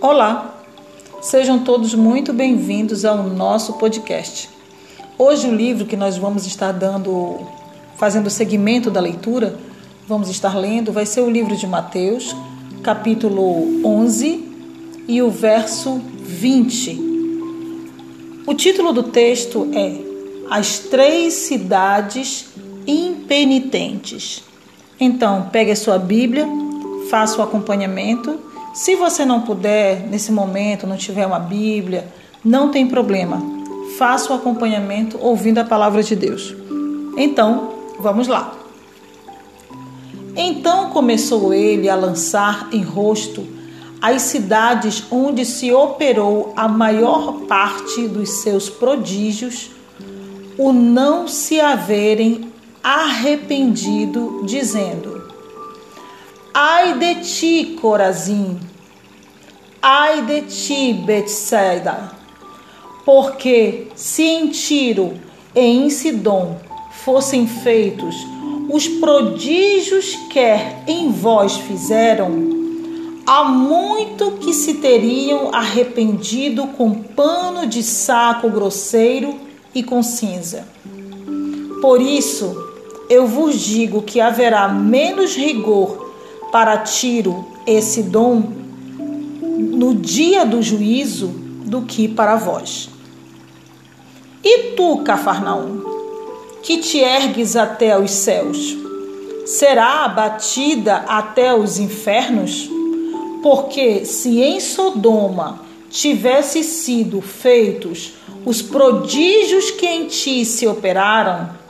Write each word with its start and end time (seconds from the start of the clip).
Olá, 0.00 0.58
sejam 1.20 1.58
todos 1.58 1.94
muito 1.94 2.32
bem-vindos 2.32 3.04
ao 3.04 3.22
nosso 3.24 3.74
podcast. 3.74 4.48
Hoje 5.18 5.46
o 5.46 5.54
livro 5.54 5.84
que 5.84 5.96
nós 5.96 6.16
vamos 6.16 6.46
estar 6.46 6.72
dando, 6.72 7.46
fazendo 7.96 8.28
o 8.28 8.30
segmento 8.30 8.90
da 8.90 9.00
leitura, 9.00 9.58
vamos 10.08 10.30
estar 10.30 10.56
lendo, 10.56 10.92
vai 10.92 11.04
ser 11.04 11.20
o 11.20 11.28
livro 11.30 11.54
de 11.56 11.66
Mateus, 11.66 12.34
capítulo 12.82 13.86
11 13.86 14.48
e 15.06 15.20
o 15.20 15.30
verso 15.30 16.00
20. 16.22 17.12
O 18.46 18.54
título 18.54 18.94
do 18.94 19.02
texto 19.02 19.70
é 19.74 19.94
As 20.50 20.78
Três 20.78 21.34
Cidades 21.34 22.46
Impenitentes. 22.86 24.51
Então, 24.98 25.48
pegue 25.50 25.70
a 25.70 25.76
sua 25.76 25.98
Bíblia, 25.98 26.46
faça 27.10 27.38
o 27.38 27.42
acompanhamento 27.42 28.38
se 28.72 28.96
você 28.96 29.22
não 29.24 29.42
puder, 29.42 30.06
nesse 30.08 30.32
momento, 30.32 30.86
não 30.86 30.96
tiver 30.96 31.26
uma 31.26 31.38
Bíblia, 31.38 32.08
não 32.42 32.70
tem 32.70 32.86
problema. 32.86 33.42
Faça 33.98 34.32
o 34.32 34.36
acompanhamento 34.36 35.18
ouvindo 35.20 35.58
a 35.58 35.64
palavra 35.64 36.02
de 36.02 36.16
Deus. 36.16 36.54
Então, 37.16 37.74
vamos 37.98 38.28
lá. 38.28 38.54
Então 40.34 40.88
começou 40.88 41.52
ele 41.52 41.90
a 41.90 41.94
lançar 41.94 42.70
em 42.72 42.82
rosto 42.82 43.46
as 44.00 44.22
cidades 44.22 45.04
onde 45.10 45.44
se 45.44 45.70
operou 45.70 46.54
a 46.56 46.66
maior 46.66 47.42
parte 47.42 48.08
dos 48.08 48.30
seus 48.30 48.70
prodígios, 48.70 49.70
o 50.56 50.72
não 50.72 51.28
se 51.28 51.60
haverem 51.60 52.51
arrependido, 52.82 54.42
dizendo: 54.44 55.22
Ai 56.52 56.98
de 56.98 57.14
ti, 57.22 57.78
Corazim! 57.80 58.58
Ai 59.80 60.22
de 60.22 60.42
ti, 60.42 60.92
Betsaida! 60.92 62.12
Porque 63.04 63.88
se 63.94 64.22
em 64.22 64.48
Tiro 64.48 65.14
e 65.54 65.60
em 65.60 65.90
Sidom 65.90 66.56
fossem 67.04 67.46
feitos 67.46 68.14
os 68.70 68.88
prodígios 68.88 70.14
que 70.30 70.40
em 70.86 71.10
vós 71.10 71.56
fizeram, 71.56 72.30
há 73.26 73.44
muito 73.44 74.32
que 74.32 74.54
se 74.54 74.74
teriam 74.74 75.54
arrependido 75.54 76.66
com 76.68 76.92
pano 76.92 77.66
de 77.66 77.82
saco 77.82 78.48
grosseiro 78.48 79.34
e 79.74 79.82
com 79.82 80.02
cinza. 80.02 80.66
Por 81.80 82.00
isso, 82.00 82.71
eu 83.12 83.26
vos 83.26 83.60
digo 83.60 84.00
que 84.00 84.22
haverá 84.22 84.66
menos 84.68 85.36
rigor 85.36 86.14
para 86.50 86.78
Tiro 86.78 87.46
esse 87.66 88.02
dom 88.02 88.42
no 89.58 89.94
dia 89.94 90.46
do 90.46 90.62
juízo 90.62 91.28
do 91.66 91.82
que 91.82 92.08
para 92.08 92.36
vós. 92.36 92.88
E 94.42 94.70
tu, 94.74 95.02
Cafarnaum, 95.04 95.82
que 96.62 96.78
te 96.78 97.00
ergues 97.00 97.54
até 97.54 97.98
os 97.98 98.10
céus, 98.10 98.78
será 99.44 100.06
abatida 100.06 101.04
até 101.06 101.54
os 101.54 101.78
infernos? 101.78 102.70
Porque 103.42 104.06
se 104.06 104.40
em 104.40 104.58
Sodoma 104.58 105.60
tivesse 105.90 106.64
sido 106.64 107.20
feitos 107.20 108.14
os 108.46 108.62
prodígios 108.62 109.70
que 109.70 109.86
em 109.86 110.06
ti 110.06 110.46
se 110.46 110.66
operaram, 110.66 111.61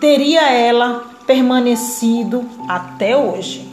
teria 0.00 0.50
ela 0.50 1.04
permanecido 1.26 2.44
até 2.68 3.16
hoje. 3.16 3.66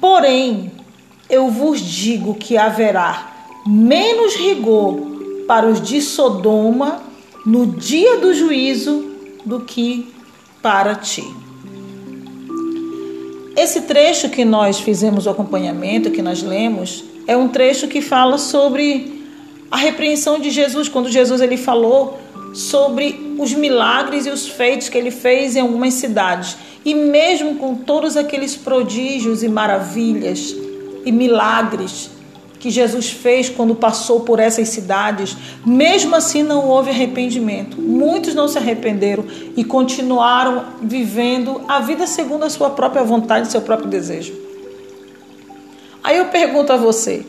Porém, 0.00 0.72
eu 1.28 1.48
vos 1.48 1.80
digo 1.80 2.34
que 2.34 2.56
haverá 2.56 3.32
menos 3.66 4.34
rigor 4.34 4.98
para 5.46 5.66
os 5.66 5.80
de 5.80 6.00
Sodoma 6.00 7.02
no 7.44 7.66
dia 7.66 8.18
do 8.18 8.32
juízo 8.34 9.04
do 9.44 9.60
que 9.60 10.12
para 10.62 10.94
ti. 10.94 11.24
Esse 13.56 13.82
trecho 13.82 14.28
que 14.28 14.44
nós 14.44 14.78
fizemos 14.78 15.26
o 15.26 15.30
acompanhamento, 15.30 16.10
que 16.10 16.22
nós 16.22 16.42
lemos, 16.42 17.04
é 17.26 17.36
um 17.36 17.48
trecho 17.48 17.88
que 17.88 18.00
fala 18.00 18.38
sobre 18.38 19.24
a 19.70 19.76
repreensão 19.76 20.38
de 20.38 20.50
Jesus, 20.50 20.88
quando 20.88 21.10
Jesus 21.10 21.40
ele 21.40 21.56
falou 21.56 22.18
sobre 22.52 23.36
os 23.38 23.52
milagres 23.52 24.26
e 24.26 24.30
os 24.30 24.48
feitos 24.48 24.88
que 24.88 24.98
ele 24.98 25.10
fez 25.10 25.56
em 25.56 25.60
algumas 25.60 25.94
cidades. 25.94 26.56
E 26.84 26.94
mesmo 26.94 27.56
com 27.56 27.74
todos 27.74 28.16
aqueles 28.16 28.56
prodígios 28.56 29.42
e 29.42 29.48
maravilhas 29.48 30.54
e 31.04 31.12
milagres 31.12 32.10
que 32.58 32.70
Jesus 32.70 33.10
fez 33.10 33.48
quando 33.48 33.74
passou 33.74 34.20
por 34.20 34.40
essas 34.40 34.68
cidades, 34.68 35.36
mesmo 35.64 36.16
assim 36.16 36.42
não 36.42 36.66
houve 36.66 36.90
arrependimento. 36.90 37.80
Muitos 37.80 38.34
não 38.34 38.48
se 38.48 38.58
arrependeram 38.58 39.24
e 39.56 39.62
continuaram 39.62 40.64
vivendo 40.82 41.62
a 41.68 41.80
vida 41.80 42.06
segundo 42.06 42.44
a 42.44 42.50
sua 42.50 42.70
própria 42.70 43.04
vontade, 43.04 43.50
seu 43.50 43.60
próprio 43.60 43.88
desejo. 43.88 44.34
Aí 46.02 46.16
eu 46.16 46.26
pergunto 46.26 46.72
a 46.72 46.76
você: 46.76 47.24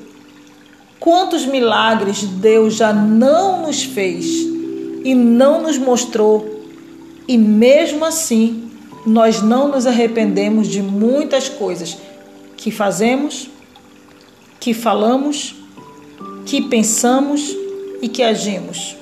quantos 1.00 1.46
milagres 1.46 2.24
Deus 2.24 2.76
já 2.76 2.92
não 2.92 3.62
nos 3.62 3.84
fez 3.84 4.59
e 5.04 5.14
não 5.16 5.62
nos 5.62 5.78
mostrou, 5.78 6.64
e 7.28 7.38
mesmo 7.38 8.06
assim 8.06 8.70
nós 9.06 9.42
não 9.42 9.70
nos 9.70 9.88
arrependemos 9.88 10.68
de 10.68 10.82
muitas 10.82 11.48
coisas 11.48 11.98
que 12.58 12.72
fazemos, 12.72 13.50
que 14.60 14.74
falamos, 14.74 15.56
que 16.46 16.62
pensamos 16.62 17.56
e 18.02 18.10
que 18.10 18.22
agimos. 18.22 18.96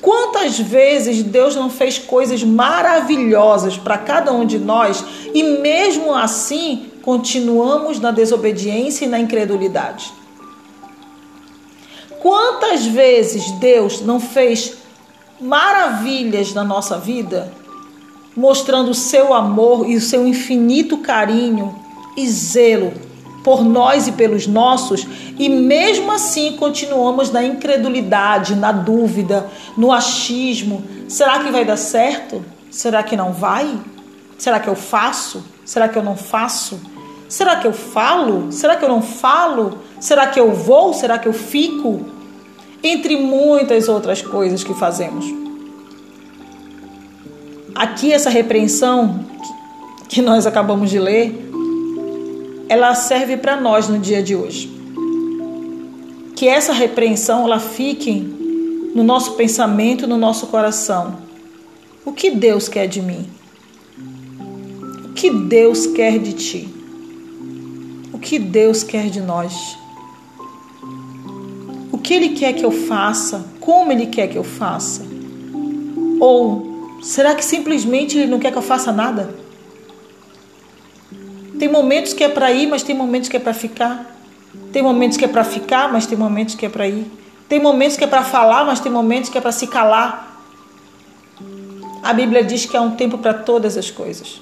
Quantas 0.00 0.58
vezes 0.58 1.22
Deus 1.22 1.56
não 1.56 1.70
fez 1.70 1.98
coisas 1.98 2.44
maravilhosas 2.44 3.76
para 3.76 3.96
cada 3.96 4.32
um 4.32 4.44
de 4.44 4.58
nós 4.58 5.02
e 5.32 5.42
mesmo 5.42 6.14
assim 6.14 6.90
continuamos 7.02 7.98
na 7.98 8.10
desobediência 8.10 9.06
e 9.06 9.08
na 9.08 9.18
incredulidade? 9.18 10.12
Quantas 12.20 12.86
vezes 12.86 13.50
Deus 13.52 14.00
não 14.00 14.20
fez 14.20 14.83
maravilhas 15.40 16.52
na 16.54 16.64
nossa 16.64 16.98
vida 16.98 17.52
mostrando 18.36 18.90
o 18.90 18.94
seu 18.94 19.32
amor 19.32 19.88
e 19.88 19.96
o 19.96 20.00
seu 20.00 20.26
infinito 20.26 20.98
carinho 20.98 21.74
e 22.16 22.26
zelo 22.28 22.92
por 23.44 23.62
nós 23.62 24.08
e 24.08 24.12
pelos 24.12 24.46
nossos, 24.46 25.06
e 25.38 25.50
mesmo 25.50 26.10
assim 26.10 26.56
continuamos 26.56 27.30
na 27.30 27.44
incredulidade, 27.44 28.54
na 28.54 28.72
dúvida, 28.72 29.46
no 29.76 29.92
achismo. 29.92 30.82
Será 31.06 31.38
que 31.40 31.50
vai 31.50 31.62
dar 31.62 31.76
certo? 31.76 32.42
Será 32.70 33.02
que 33.02 33.14
não 33.14 33.34
vai? 33.34 33.78
Será 34.38 34.58
que 34.58 34.68
eu 34.68 34.74
faço? 34.74 35.44
Será 35.62 35.88
que 35.88 35.98
eu 35.98 36.02
não 36.02 36.16
faço? 36.16 36.80
Será 37.28 37.56
que 37.56 37.66
eu 37.66 37.72
falo? 37.74 38.50
Será 38.50 38.76
que 38.76 38.84
eu 38.84 38.88
não 38.88 39.02
falo? 39.02 39.78
Será 40.00 40.26
que 40.26 40.40
eu 40.40 40.52
vou? 40.54 40.94
Será 40.94 41.18
que 41.18 41.28
eu 41.28 41.34
fico? 41.34 42.06
Entre 42.84 43.16
muitas 43.16 43.88
outras 43.88 44.20
coisas 44.20 44.62
que 44.62 44.74
fazemos. 44.74 45.24
Aqui 47.74 48.12
essa 48.12 48.28
repreensão 48.28 49.24
que 50.06 50.20
nós 50.20 50.46
acabamos 50.46 50.90
de 50.90 50.98
ler, 50.98 51.34
ela 52.68 52.94
serve 52.94 53.38
para 53.38 53.58
nós 53.58 53.88
no 53.88 53.98
dia 53.98 54.22
de 54.22 54.36
hoje. 54.36 54.70
Que 56.36 56.46
essa 56.46 56.74
repreensão 56.74 57.44
ela 57.44 57.58
fique 57.58 58.20
no 58.94 59.02
nosso 59.02 59.32
pensamento, 59.32 60.06
no 60.06 60.18
nosso 60.18 60.48
coração. 60.48 61.16
O 62.04 62.12
que 62.12 62.30
Deus 62.30 62.68
quer 62.68 62.86
de 62.86 63.00
mim? 63.00 63.26
O 65.06 65.14
que 65.14 65.30
Deus 65.30 65.86
quer 65.86 66.18
de 66.18 66.34
ti? 66.34 66.68
O 68.12 68.18
que 68.18 68.38
Deus 68.38 68.82
quer 68.82 69.08
de 69.08 69.22
nós? 69.22 69.78
Que 72.04 72.14
Ele 72.14 72.28
quer 72.28 72.52
que 72.52 72.64
eu 72.64 72.70
faça? 72.70 73.44
Como 73.58 73.90
Ele 73.90 74.06
quer 74.06 74.28
que 74.28 74.38
eu 74.38 74.44
faça? 74.44 75.04
Ou 76.20 76.74
Será 77.04 77.34
que 77.34 77.44
simplesmente 77.44 78.16
ele 78.16 78.30
não 78.30 78.38
quer 78.38 78.50
que 78.50 78.56
eu 78.56 78.62
faça 78.62 78.90
nada? 78.90 79.34
Tem 81.58 81.68
momentos 81.68 82.14
que 82.14 82.24
é 82.24 82.30
para 82.30 82.50
ir, 82.50 82.66
mas 82.66 82.82
tem 82.82 82.96
momentos 82.96 83.28
que 83.28 83.36
é 83.36 83.38
para 83.38 83.52
ficar. 83.52 84.16
Tem 84.72 84.82
momentos 84.82 85.18
que 85.18 85.24
é 85.26 85.28
para 85.28 85.44
ficar, 85.44 85.92
mas 85.92 86.06
tem 86.06 86.16
momentos 86.16 86.54
que 86.54 86.64
é 86.64 86.68
para 86.68 86.88
ir. 86.88 87.06
Tem 87.46 87.60
momentos 87.60 87.98
que 87.98 88.04
é 88.04 88.06
para 88.06 88.24
falar, 88.24 88.64
mas 88.64 88.80
tem 88.80 88.90
momentos 88.90 89.28
que 89.28 89.36
é 89.36 89.40
para 89.40 89.52
se 89.52 89.66
calar. 89.66 90.42
A 92.02 92.14
Bíblia 92.14 92.42
diz 92.42 92.64
que 92.64 92.74
há 92.74 92.80
um 92.80 92.92
tempo 92.92 93.18
para 93.18 93.34
todas 93.34 93.76
as 93.76 93.90
coisas. 93.90 94.40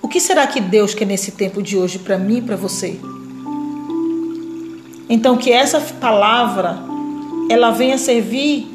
O 0.00 0.08
que 0.08 0.18
será 0.18 0.46
que 0.46 0.62
Deus 0.62 0.94
quer 0.94 1.04
nesse 1.04 1.32
tempo 1.32 1.62
de 1.62 1.76
hoje 1.76 1.98
para 1.98 2.16
mim 2.16 2.38
e 2.38 2.42
para 2.42 2.56
você? 2.56 2.98
Então 5.08 5.36
que 5.36 5.52
essa 5.52 5.80
palavra 5.80 6.78
ela 7.48 7.70
venha 7.70 7.96
servir 7.96 8.66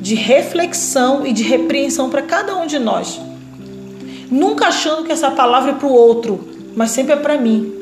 de 0.00 0.14
reflexão 0.14 1.26
e 1.26 1.32
de 1.32 1.42
repreensão 1.42 2.08
para 2.08 2.22
cada 2.22 2.56
um 2.56 2.66
de 2.66 2.78
nós. 2.78 3.20
nunca 4.30 4.68
achando 4.68 5.04
que 5.04 5.12
essa 5.12 5.30
palavra 5.30 5.70
é 5.70 5.74
para 5.74 5.86
o 5.86 5.92
outro, 5.92 6.40
mas 6.74 6.90
sempre 6.90 7.12
é 7.12 7.16
para 7.16 7.38
mim. 7.38 7.72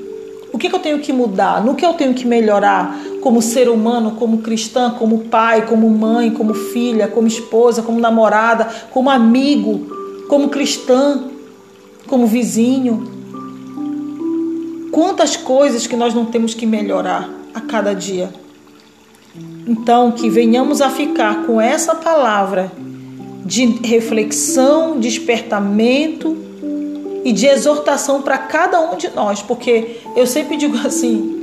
O 0.52 0.58
que, 0.58 0.68
que 0.68 0.74
eu 0.74 0.80
tenho 0.80 0.98
que 1.00 1.12
mudar? 1.12 1.64
No 1.64 1.74
que 1.74 1.84
eu 1.84 1.94
tenho 1.94 2.14
que 2.14 2.26
melhorar 2.26 2.98
como 3.20 3.40
ser 3.40 3.68
humano, 3.68 4.12
como 4.12 4.38
cristã, 4.38 4.90
como 4.90 5.24
pai, 5.24 5.66
como 5.66 5.88
mãe, 5.88 6.30
como 6.30 6.54
filha, 6.54 7.08
como 7.08 7.26
esposa, 7.26 7.82
como 7.82 7.98
namorada, 7.98 8.68
como 8.90 9.10
amigo, 9.10 10.24
como 10.28 10.50
cristã, 10.50 11.24
como 12.06 12.26
vizinho? 12.26 13.10
Quantas 14.92 15.36
coisas 15.36 15.86
que 15.86 15.96
nós 15.96 16.14
não 16.14 16.26
temos 16.26 16.54
que 16.54 16.66
melhorar 16.66 17.43
a 17.54 17.60
cada 17.60 17.94
dia. 17.94 18.30
Então, 19.66 20.12
que 20.12 20.28
venhamos 20.28 20.80
a 20.80 20.90
ficar 20.90 21.46
com 21.46 21.60
essa 21.60 21.94
palavra 21.94 22.70
de 23.44 23.66
reflexão, 23.82 24.98
despertamento 24.98 26.36
e 27.24 27.32
de 27.32 27.46
exortação 27.46 28.22
para 28.22 28.38
cada 28.38 28.80
um 28.80 28.96
de 28.96 29.08
nós, 29.10 29.42
porque 29.42 29.98
eu 30.16 30.26
sempre 30.26 30.56
digo 30.56 30.76
assim, 30.86 31.34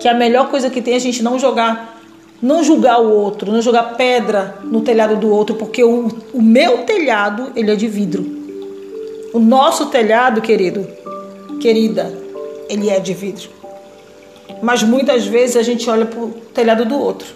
que 0.00 0.08
a 0.08 0.14
melhor 0.14 0.50
coisa 0.50 0.70
que 0.70 0.82
tem 0.82 0.94
é 0.94 0.96
a 0.96 1.00
gente 1.00 1.22
não 1.22 1.38
jogar, 1.38 2.00
não 2.40 2.62
julgar 2.62 3.00
o 3.00 3.10
outro, 3.10 3.52
não 3.52 3.62
jogar 3.62 3.94
pedra 3.96 4.58
no 4.64 4.80
telhado 4.80 5.16
do 5.16 5.30
outro, 5.30 5.56
porque 5.56 5.82
o, 5.84 6.08
o 6.32 6.42
meu 6.42 6.78
telhado, 6.78 7.52
ele 7.54 7.70
é 7.70 7.76
de 7.76 7.88
vidro. 7.88 8.24
O 9.32 9.38
nosso 9.38 9.86
telhado, 9.86 10.40
querido, 10.40 10.86
querida, 11.60 12.12
ele 12.68 12.88
é 12.88 12.98
de 12.98 13.14
vidro. 13.14 13.55
Mas 14.62 14.82
muitas 14.82 15.26
vezes 15.26 15.56
a 15.56 15.62
gente 15.62 15.88
olha 15.88 16.06
para 16.06 16.20
o 16.20 16.30
telhado 16.54 16.84
do 16.84 16.98
outro. 16.98 17.28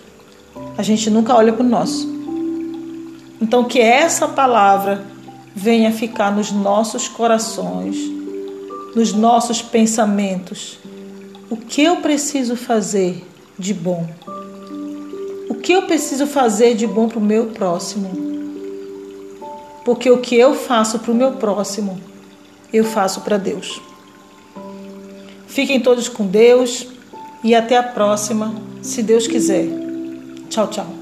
A 0.77 0.83
gente 0.83 1.11
nunca 1.11 1.35
olha 1.35 1.53
para 1.53 1.65
o 1.65 1.69
nosso. 1.69 2.09
Então 3.41 3.65
que 3.65 3.81
essa 3.81 4.29
palavra 4.29 5.05
venha 5.55 5.93
ficar 5.93 6.35
nos 6.35 6.51
nossos 6.53 7.09
corações, 7.09 7.97
nos 8.95 9.13
nossos 9.13 9.61
pensamentos. 9.61 10.79
O 11.49 11.57
que 11.57 11.83
eu 11.83 11.97
preciso 11.97 12.57
fazer 12.57 13.27
de 13.59 13.75
bom? 13.75 14.09
O 15.49 15.55
que 15.55 15.73
eu 15.73 15.83
preciso 15.83 16.27
fazer 16.27 16.75
de 16.75 16.87
bom 16.87 17.09
para 17.09 17.19
o 17.19 17.23
meu 17.23 17.47
próximo? 17.47 18.11
Porque 19.85 20.11
o 20.11 20.19
que 20.19 20.37
eu 20.37 20.55
faço 20.55 20.99
para 20.99 21.11
o 21.11 21.15
meu 21.15 21.33
próximo, 21.33 22.01
eu 22.73 22.85
faço 22.85 23.23
para 23.23 23.37
Deus. 23.37 23.81
Fiquem 25.47 25.81
todos 25.81 26.09
com 26.09 26.27
Deus 26.27 26.87
e 27.43 27.55
até 27.55 27.77
a 27.77 27.83
próxima, 27.83 28.55
se 28.83 29.03
Deus 29.03 29.27
quiser. 29.27 29.67
Tchau, 30.49 30.69
tchau. 30.69 31.00